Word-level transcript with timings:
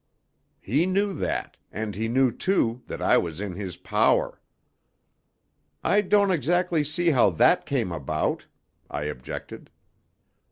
He 0.61 0.87
knew 0.87 1.13
that, 1.13 1.57
and 1.71 1.93
he 1.93 2.07
knew, 2.07 2.31
too, 2.31 2.81
that 2.87 3.03
I 3.03 3.19
was 3.19 3.39
in 3.39 3.53
his 3.53 3.77
power." 3.77 4.41
"I 5.83 6.01
don't 6.01 6.31
exactly 6.31 6.83
see 6.83 7.11
how 7.11 7.29
that 7.29 7.67
came 7.67 7.91
about," 7.91 8.47
I 8.89 9.03
objected. 9.03 9.69